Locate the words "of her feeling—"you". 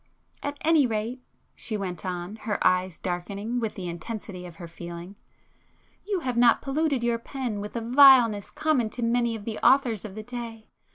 4.47-6.21